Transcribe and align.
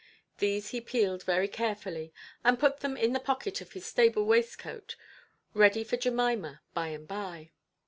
These 0.39 0.69
he 0.69 0.81
peeled 0.81 1.21
very 1.25 1.47
carefully, 1.47 2.11
and 2.43 2.57
put 2.59 2.79
them 2.79 2.97
in 2.97 3.13
the 3.13 3.19
pocket 3.19 3.61
of 3.61 3.73
his 3.73 3.85
stable 3.85 4.25
waistcoat, 4.25 4.95
ready 5.53 5.83
for 5.83 5.95
Jemima 5.95 6.63
by–and–by. 6.73 7.51